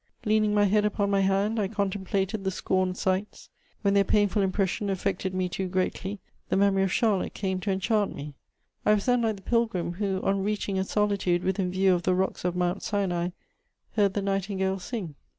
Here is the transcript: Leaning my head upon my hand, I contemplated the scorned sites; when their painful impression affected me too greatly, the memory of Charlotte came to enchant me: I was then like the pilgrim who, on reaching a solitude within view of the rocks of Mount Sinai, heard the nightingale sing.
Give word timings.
Leaning 0.25 0.51
my 0.51 0.63
head 0.65 0.83
upon 0.83 1.11
my 1.11 1.19
hand, 1.19 1.59
I 1.59 1.67
contemplated 1.67 2.43
the 2.43 2.49
scorned 2.49 2.97
sites; 2.97 3.49
when 3.83 3.93
their 3.93 4.03
painful 4.03 4.41
impression 4.41 4.89
affected 4.89 5.31
me 5.31 5.47
too 5.47 5.67
greatly, 5.67 6.19
the 6.49 6.57
memory 6.57 6.81
of 6.81 6.91
Charlotte 6.91 7.35
came 7.35 7.59
to 7.59 7.69
enchant 7.71 8.15
me: 8.15 8.33
I 8.83 8.95
was 8.95 9.05
then 9.05 9.21
like 9.21 9.35
the 9.35 9.43
pilgrim 9.43 9.93
who, 9.93 10.19
on 10.23 10.43
reaching 10.43 10.79
a 10.79 10.83
solitude 10.83 11.43
within 11.43 11.69
view 11.69 11.93
of 11.93 12.01
the 12.01 12.15
rocks 12.15 12.43
of 12.43 12.55
Mount 12.55 12.81
Sinai, 12.81 13.29
heard 13.91 14.15
the 14.15 14.23
nightingale 14.23 14.79
sing. 14.79 15.13